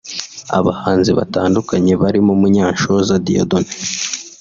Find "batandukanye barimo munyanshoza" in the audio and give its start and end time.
1.19-3.13